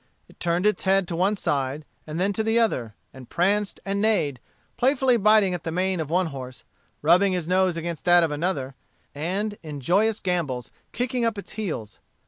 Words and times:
It 0.27 0.39
turned 0.39 0.65
its 0.65 0.81
head 0.85 1.07
to 1.09 1.15
one 1.15 1.37
side, 1.37 1.85
and 2.07 2.19
then 2.19 2.33
to 2.33 2.41
the 2.41 2.57
other, 2.57 2.95
and 3.13 3.29
pranced 3.29 3.79
and 3.85 4.01
neighed, 4.01 4.39
playfully 4.75 5.15
biting 5.15 5.53
at 5.53 5.63
the 5.63 5.71
mane 5.71 5.99
of 5.99 6.09
one 6.09 6.25
horse, 6.33 6.63
rubbing 7.03 7.33
his 7.33 7.47
nose 7.47 7.77
against 7.77 8.03
that 8.05 8.23
of 8.23 8.31
another, 8.31 8.73
and 9.13 9.59
in 9.61 9.79
joyous 9.79 10.19
gambols 10.19 10.71
kicking 10.91 11.23
up 11.23 11.37
its 11.37 11.51
heels. 11.51 11.99